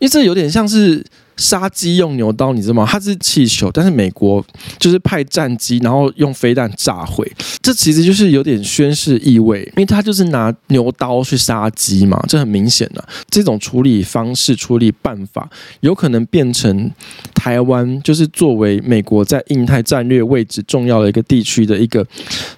[0.00, 1.02] 为这有点像是。
[1.36, 2.86] 杀鸡用牛刀，你知道吗？
[2.88, 4.44] 它是气球，但是美国
[4.78, 7.30] 就是派战机，然后用飞弹炸毁。
[7.60, 13.02] 这其实就是有点宣示意味，因为他就是拿牛刀去杀鸡嘛，这很明显的。
[13.30, 15.48] 这种处理方式、处理办法，
[15.80, 16.90] 有可能变成
[17.34, 22.06] 台湾就是作为美国在印太战略位置重要的一个地区的一个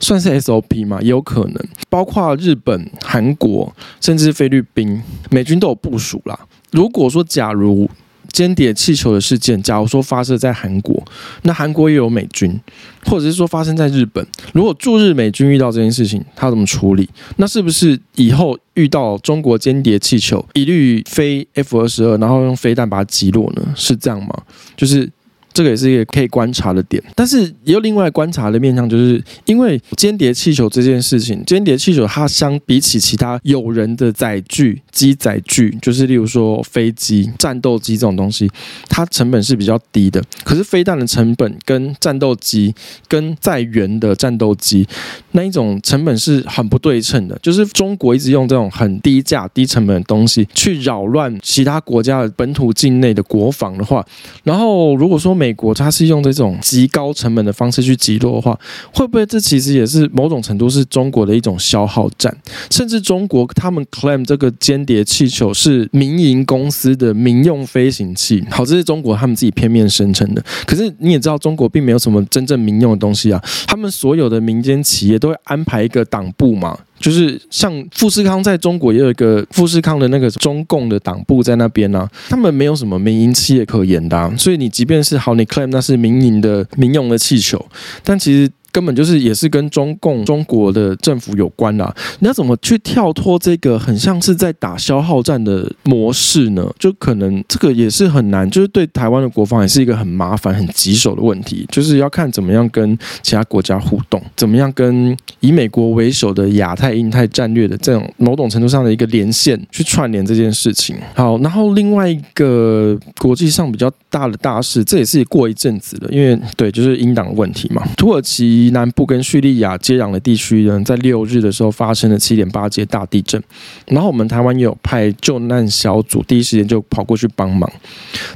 [0.01, 1.55] 算是 SOP 嘛，也有可能。
[1.89, 6.39] 包括日本、韩国，甚至菲律宾，美军都有部署啦。
[6.73, 7.89] 如果说假如
[8.33, 11.03] 间谍气球的事件，假如说发射在韩国，
[11.43, 12.59] 那韩国也有美军，
[13.05, 17.09] 或者是说发生在日本，如果驻日美军遇到这件事情，他怎么处理？
[17.37, 23.63] 那是不是以后遇到中国间谍气球，一律飞 F 二十二，然后用飞弹把它击落呢？
[23.77, 24.43] 是这样吗？
[24.77, 25.11] 就是。
[25.55, 38.51] 这个也是一个可以观察的点，但是也有另外观察的面向，就是因为间谍气球这件事情，间谍气球它相比起其他有人的载具、机载具，就是例如说飞机、战斗机这种东西，
[38.89, 40.21] 它成本是比较低的。
[40.43, 42.75] 可是飞弹的成本跟战斗机、
[43.07, 44.85] 跟载源的战斗机
[45.31, 47.39] 那一种成本是很不对称的。
[47.41, 54.05] 就是中国一直用这种很低价、低成本的东西去扰乱其他国家的本土境内的国防的话，
[54.43, 58.59] 然后如果说美美国它是用这种极高成本的方式去击落的话，
[58.95, 62.35] 会不会这其实也是某种程度是中国的一种消耗战？
[62.71, 70.43] 甚至中国他们 claim 这个间谍气球是民营公司的民用飞行器，好，这是中国他们自己片面声称的。
[70.65, 76.79] 可是你也知道，中国并没有什么真正民用的东西啊，他们所有的民间企业都会安排一个党部嘛。
[77.05, 87.63] 就是像富士康在中国也有一个富士康的那个中共的党部在那边呢、他们没有什么民营企业可言的、所以你即便是好，你 claim 那是民营的民用的气球，
[88.03, 88.51] 但其实。
[88.75, 91.95] 根本就是也是跟中共中国的政府有关啦。
[92.19, 96.69] 你要怎么去跳脱这个很像是在打消耗战的模式呢？
[96.77, 101.65] 就可能这个也是很难，就是对台湾的国防也是一个很麻烦、很棘手的问题。
[101.71, 110.97] 就是要看怎么样跟其他国家互动，怎么样跟以美国为首的亚太、印太战略的这种某种程度上的一个连线去串联这件事情。
[111.15, 118.64] 好，然后另外一个国际上比较大的大事，这也是过一阵子了，因为对，就是英党问题嘛，土耳其。
[118.71, 123.43] 南部跟叙利亚接壤的地区呢，在六日的时候发生了七点八级大地震，
[123.87, 127.71] 然后我们台湾也有派救难小组，第一时间就跑过去帮忙。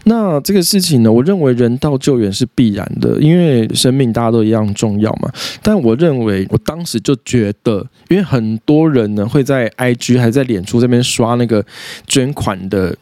[0.05, 5.31] 那这个事情呢，我认为人道救援是必然的，因为生命大家都一样重要嘛。
[5.63, 11.65] 但我认为，我当时就觉得，因为很多人呢会在 IG 还在脸书这边刷那个
[12.07, 12.97] 捐款的，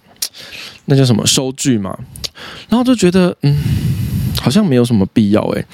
[0.86, 1.98] 那叫什么收据嘛，
[2.68, 3.56] 然后就觉得，嗯。
[4.46, 5.64] 好像没有什么必要诶，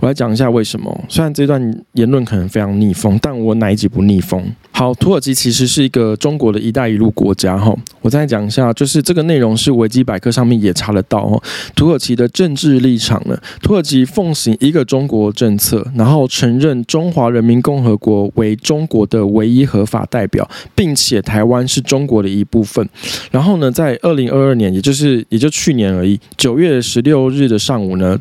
[0.00, 1.04] 我来讲一下为什么。
[1.06, 1.60] 虽然这段
[1.92, 4.42] 言论可能非常逆风，但我哪一集不逆风？
[4.70, 7.76] 好，土耳其其实是一个中国的一带一路国家哈。
[8.00, 11.38] 我再讲一下，就是这个内容是维基百科上面也查得到哈。
[11.76, 22.88] 土耳其的政治立场呢，土耳其奉行一个中国政策，然后承认中华人民共和国为中国的唯一合法代表，并且台湾是中国的一部分。
[23.30, 28.18] 然后呢，在二零二二年，也就是也就去年而已，九月十六日的上午呢。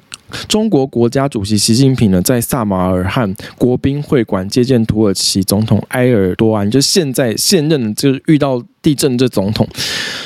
[0.48, 9.68] 中国国家主席习近平呢，在萨马尔汗国宾会馆接见土耳其总统埃尔多安，就现在现任，就是遇到地震这总统。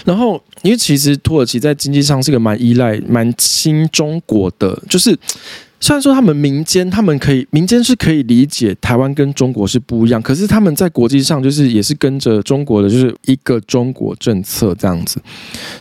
[0.05, 5.17] 然后，因为其实土耳其在经济上是个蛮依赖、蛮亲中国的，就是
[5.79, 15.21] 虽然说他们民间，他们可以民间是可以理解台湾跟中国是不一样，可是他们在国际上就是也是跟着中国的，就是一个中国政策这样子，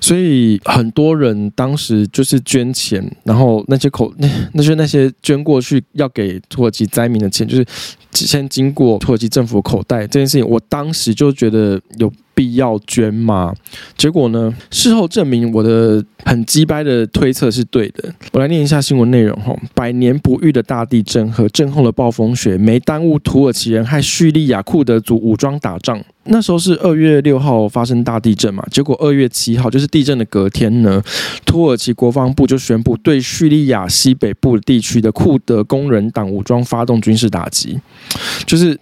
[0.01, 7.65] 所以很多人当时就是捐钱，然后那些口那那些那些捐过去要给土耳其灾民的钱，就是
[8.15, 12.13] 先经过土耳其政府口袋这件事情，我当时就觉得有。
[12.37, 13.55] 必要捐吗？
[13.97, 14.53] 结果呢？
[14.73, 18.13] 事后证明我的很鸡掰的推测是对的。
[18.33, 26.03] 我来念一下新闻内容哈：百年不遇的大地震和震后的暴风雪没耽误土耳其人和叙利亚库德族武装打仗。
[26.25, 28.65] 那时候是二月六号发生大地震嘛？
[28.71, 31.03] 结果二月七号，就是地震的隔天呢，
[31.45, 37.79] 土耳其国防部就宣布对叙利亚西北部地区的库德工人党武装发动军事打击，
[38.47, 38.79] 就是。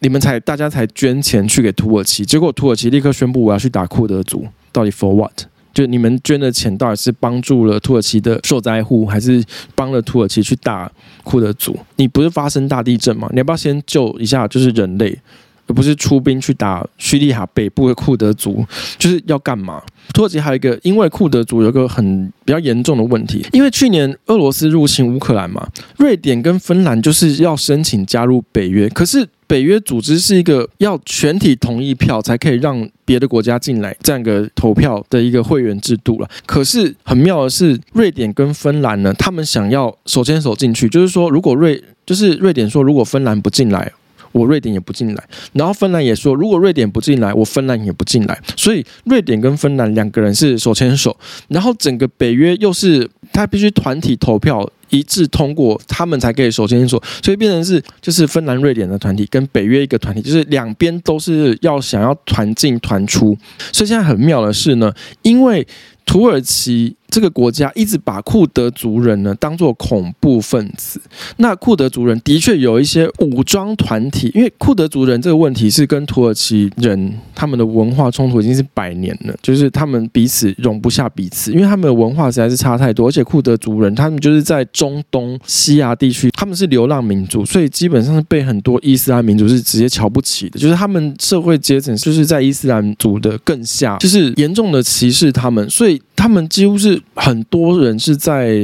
[0.00, 5.32] 你们才大家才捐钱去给土耳其，结果土耳其立刻宣布我要去打库德族，到底 for what？
[5.72, 9.42] 就你们捐的钱到底是帮助了土耳其的受灾户，还是
[9.74, 10.92] 帮了土耳其去打
[11.22, 11.74] 库德族？
[11.96, 13.30] 你不是发生大地震吗？
[13.32, 15.18] 你要不要先救一下就是人类，
[15.66, 18.64] 而不是出兵去打叙利亚北部的库德族？
[18.98, 19.82] 就是要干嘛？
[20.12, 29.26] 土耳其还有一个，因为库德族有一个很比较严重的问题，因为去年俄罗斯入侵乌克兰嘛，瑞典跟芬兰就是要申请加入北约，可是。
[29.46, 36.28] 北约组织是一个要全体同意票才可以让别的国家进来这样一个投票的一个会员制度了。
[36.46, 43.92] 可是很妙的是，瑞典跟芬兰呢，他们想要手牵手进去，就是说，如果瑞就是瑞典说，如果芬兰不进来，
[44.34, 45.24] 我瑞典也不进来。
[45.54, 48.38] 然后芬兰也说，如果瑞典不进来，我芬兰也不进来。
[48.56, 51.16] 所以瑞典跟芬兰两个人是手牵手，
[51.48, 54.70] 然后整个北约又是他必须团体投票。
[54.90, 63.36] 一致通过，他们才可以手牵手，所以变成是就是芬兰、瑞典的团体跟北约一个团体，就是两边都是要想要团进团出。
[63.72, 65.66] 所以现在很妙的是呢，因为
[66.04, 66.96] 土耳其。
[67.10, 71.00] 这个国家一直把库德族人呢当做恐怖分子。
[71.36, 83.06] 那库德族人的确有一些武装团体，因为库德族人这个问题是跟土耳其人他们的文化冲突已经是百年了，就是他们彼此容不下彼此，因为他们的文化实在是差太多。
[83.06, 95.93] 而且库德族人他们就是在中东西亚地区，他们是流浪民族，所以基本上是被很多伊斯兰民族是直接瞧不起的，就是他们社会阶层就是在伊斯兰族的更下，就是严重的歧视他们，所以
[96.24, 97.04] 他们几乎是。
[97.24, 98.58] 很多人是在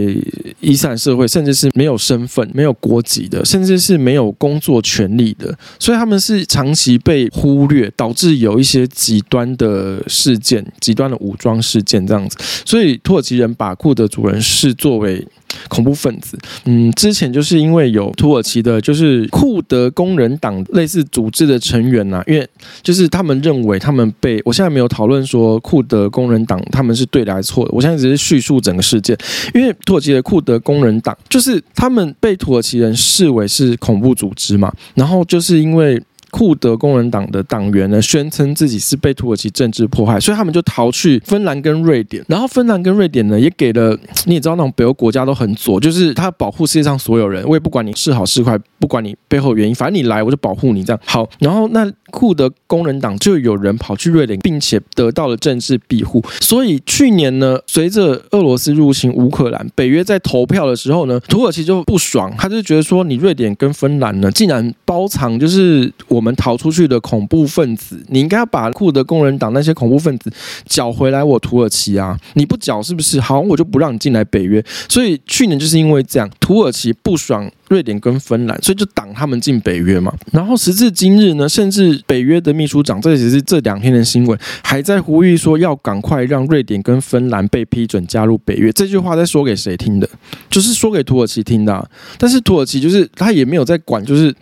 [0.60, 12.36] 伊斯兰社会，甚至是没有身份、没有国籍的，甚至是没有工作权利的，所以他们是长期被忽略，导致有一些极端的事件、极端的武装事件这样子。
[12.64, 15.26] 所以土耳其人把库德族人视作为
[15.68, 22.48] 恐怖分子，嗯，之前就是因为有土耳其的，就是库德工人党类似组织的成员呐、因为
[22.82, 29.16] 就是他们认为他们被，我现在没有讨论说库德工人党他们是对的还是错的，我现在只是叙述整个事件，
[29.54, 36.02] 因为土耳其的库德的工人党就是他们被土耳其人视为是恐怖组织嘛，然后就是因为。
[36.32, 42.24] 库德工人党的党员呢，宣称自己是被土耳其政治迫害，所以他们就逃去芬兰跟瑞典。
[42.28, 51.00] 然后芬兰跟瑞典呢，也给了你也知道，那种北欧国家都很左，就是他保护世界上所有人，我也不管你是好是坏，不管你背后原因，反正你来我就保护你这样。
[51.04, 56.24] 好，然后那库德工人党就有人跑去瑞典，并且得到了政治庇护。
[56.40, 66.20] 所以去年呢，随着俄罗斯入侵乌克兰，北约在投票的时候呢，土耳其就不爽，他就觉得说，你瑞典跟芬兰呢，竟然包藏就是我。
[66.20, 70.30] 们逃出去的恐怖分子，你应该要把库德工人党那些恐怖分子
[70.66, 72.14] 缴回来我土耳其啊！
[72.34, 73.18] 你不缴是不是？
[73.18, 74.62] 好，我就不让你进来北约。
[74.86, 80.12] 所以去年就是因为这样，土耳其不爽瑞典跟芬兰，所以就挡他们进北约嘛。
[80.32, 88.70] 然后时至今日呢，甚至北约的秘书长，这只是这两天的新闻，还在呼吁说要赶快让瑞典跟芬兰被批准加入北约。
[88.72, 90.06] 这句话在说给谁听的？
[90.50, 91.90] 就是说给土耳其听的。
[92.18, 94.34] 但是土耳其就是他也没有在管，就是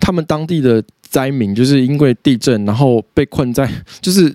[0.00, 0.82] 他们当地的。
[1.08, 3.66] 灾民就是因为地震，然后被困在，
[4.02, 4.34] 就是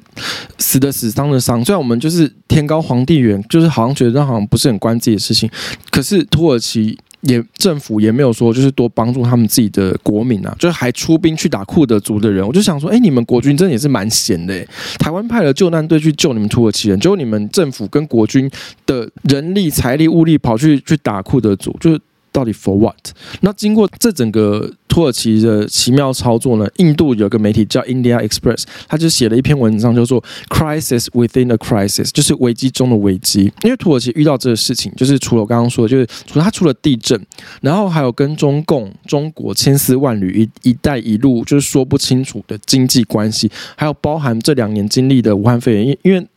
[0.58, 1.64] 死的死，伤的伤。
[1.64, 5.52] 虽然我们就是天高皇帝远，就是好像觉得好像不是很关自己的事情，
[5.92, 12.46] 可是土耳其也政府也没有说就是多帮助他们自己的国民啊，就是还出兵去打库德族的人。
[12.46, 14.66] 我就想说，哎，你们国军真的也是蛮闲的，
[15.00, 18.50] 台湾派了救难队去救你们土耳其人，结果你们政府跟国军
[18.86, 22.00] 的人力、财力、物力跑去去打库德族，就是。
[22.32, 22.96] 到底 for what？
[23.42, 26.68] 那经过这整个土耳其的奇妙操作呢？
[26.78, 33.52] 印度有个媒体叫 India Express，他就写了一篇文章，叫做 “Crisis Within a Crisis”，就是危机中的危机。
[33.64, 37.20] 因为土耳其遇到这个事情，就是除了我刚刚说的，就是除了它出了地震，
[37.62, 45.88] 然后还有跟中共、中国千丝万缕一“一带一路”就是说不清楚的经济关系，还有包含这两年经历的武汉肺炎。
[45.88, 46.28] 因因为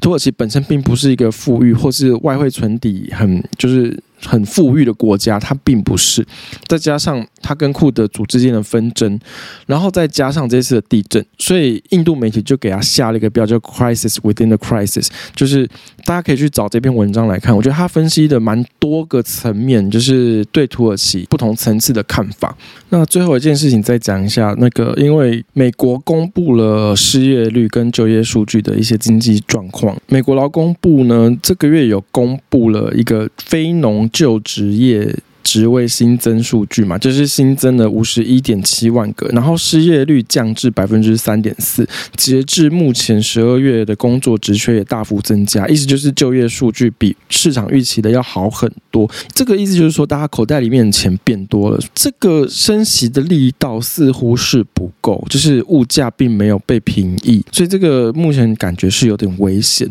[0.00, 4.02] 土耳其本身并不是一个富裕或是外汇存底很就是。
[4.26, 6.26] 很富裕的国家，它并不是。
[6.66, 9.20] 再加上他跟库德族之间的纷争，
[9.66, 15.68] 然后再加上这次的地震，所以印度媒体就给他下了一个标叫 “crisis within the crisis”，就是
[16.06, 17.54] 大家可以去找这篇文章来看。
[17.54, 22.56] 我觉得他分析的蛮多个层面，就是对土耳其不同层次的看法。
[22.88, 35.14] 那最后一件事情再讲一下，那个因为美国公布了失业率跟就业数据的一些经济状况，美国劳工部呢这个月有公布了一个非农就职业。
[35.54, 41.86] 职位新增数据嘛，就是新增了五十一点七万个，然后失业率降至百分之三点四。
[42.16, 49.08] 截至目前十二月的工作职缺也大幅增加，意思就是就业数据比市场预期的要好很多。
[49.32, 51.78] 这个意思就是说，大家口袋里面的钱变多了。
[51.94, 59.88] 这个升息的力道似乎是不够，就是物价并没有被平抑，所以这个目前感觉是有点危险。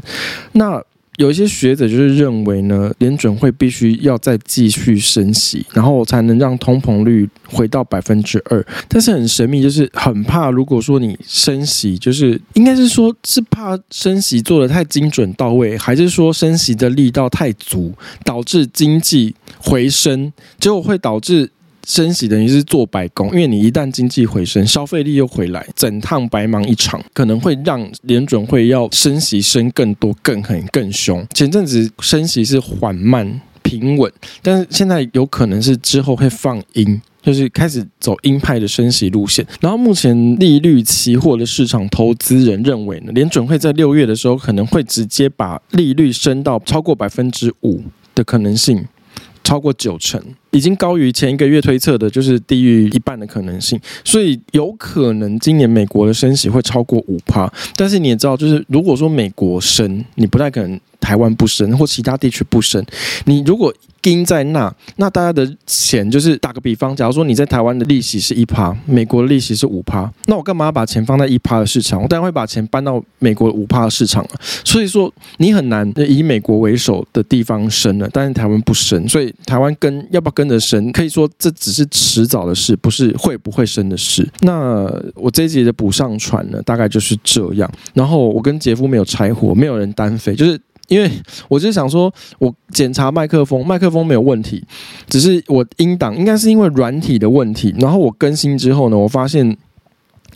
[0.51, 0.83] 那。
[1.17, 8.65] 有一些学者就是认为呢，联准会必须要再继续升息，然后才能让通膨率回到百分之二。
[8.87, 17.93] 但是很神秘，就是很怕，如果说你升息，就是应该是说是怕升息做得太精准到位，还是说升息的力道太足，
[18.23, 21.51] 导致经济回升，结果会导致。
[21.87, 31.25] 升息等于是做白工，因为你一旦经济回升，消费力又回来，整趟白忙一场，可能会让联准会要升息升更多、更狠、更凶。
[31.33, 34.11] 前阵子升息是缓慢平稳，
[34.41, 39.45] 但是现在有可能是之后会放鹰，就是开始走鹰派的升息路线。
[39.59, 47.81] 然后目前利率期货的市场投资人认为呢，联准会在六月的时候可能会直接把利率升到超过百分之五
[48.15, 48.85] 的可能性。
[49.45, 50.23] 超过九成，
[50.53, 57.51] 已经高于前一个月推测的，就是低于一半的可能性，所以有可能今年美国的升息会超过五趴。
[57.75, 62.83] 但是你也知道，就是如果说美国升，你不太可能台湾不升，或其他地区不升。
[63.25, 72.01] 你如果盯在那，那大家的钱就是打个比方，假如说你在台湾的利息是一趴，美国的利息是五趴，那我干嘛要把钱放在一趴的市场？
[72.01, 74.29] 我当然会把钱搬到美国五趴的市场了。
[74.65, 84.27] 所以说你很难以美国为首的地方升了，但是台湾不升，所以台湾跟要不要跟着升，可以说这只是迟早的事，不是会不会升的事。
[84.41, 87.71] 那我这一集的补上传呢，大概就是这样。
[87.93, 90.59] 然后我跟杰夫没有拆伙，没有人单飞，就是。
[90.89, 91.09] 因为
[91.47, 94.61] 我就想说，我检查麦克风，麦克风没有问题，
[95.07, 97.73] 只是我音档应该是因为软体的问题。
[97.79, 99.57] 然后我更新之后呢，我发现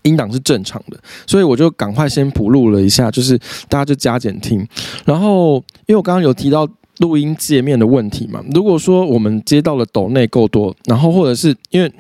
[0.03, 0.97] 音档是正常的，
[1.27, 3.37] 所以我就赶快先补录了一下，就是
[3.67, 4.65] 大家就加减听。
[5.03, 6.65] 然后因为我刚刚有提到
[6.99, 11.91] 录音界面的问题嘛，如果说我们接到了抖内够多，然后或者是因为。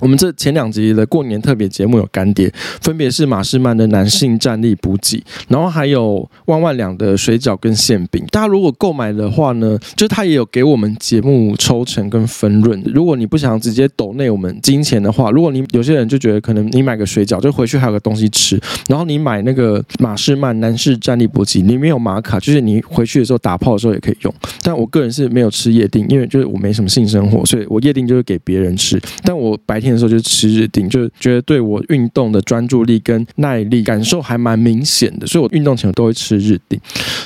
[0.00, 8.24] 我们这前两集的过年特别节目有干爹，分别是马士曼的男性战力补给，然后还有万万两的水饺跟馅饼。
[8.30, 12.80] 大家如果购买的话呢，就他也有给我们节目抽成跟分润。
[12.86, 24.32] 如果你不想直接抖内我们金钱的话，如果你有些人就觉得可能你买个水饺就回去还有个东西吃，然后你买那个马士曼男士战力补给里面有玛卡，就是你回去的时候打炮的时候也可以用。
[24.62, 29.00] 但我个人是没有吃夜定，因为就是我没什么性生活，所以我夜定就是给别人吃。
[29.24, 29.87] 但我白天。
[29.92, 36.80] 的时候就吃日定，就觉得对我运动的专注力跟耐力感受还蛮明显的，所以我运动前我都会吃日定。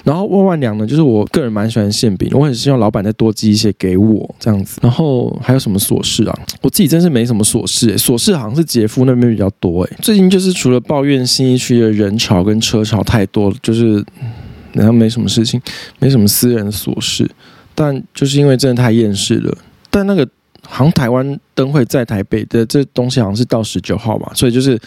[0.04, 4.78] 然后万万两呢，就是我个人蛮喜欢馅饼，我很希望老板再多寄一些给我这样子。
[4.82, 6.38] 然后还有什么琐事啊？
[6.60, 9.96] 我自己真是没什么琐事，欸，琐事好像是杰夫那边比较多哎。
[10.00, 14.04] 最近就是除了抱怨新一区的人潮跟车潮太多了，就是
[14.72, 15.60] 然后没什么事情，
[15.98, 17.30] 没什么私人琐事，
[17.74, 19.56] 但就是因为真的太厌世了。
[19.90, 20.28] 但那个。
[20.74, 24.80] 好像台湾灯会在台北的这东西好像是到十九号吧，所以就是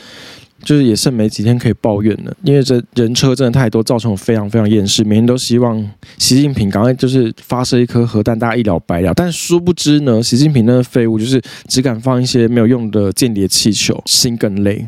[0.63, 5.03] 就是也剩没几天可以抱怨了，因为这人车真的太多，造成我非常非常厌世。
[5.03, 5.79] 每天都希望
[6.17, 9.13] 习近平赶快就是发射一颗核弹，大家一了百了。
[9.13, 14.87] 但殊不知呢，习近平那个废物就是只敢放一些没有用的间谍气球，心更累。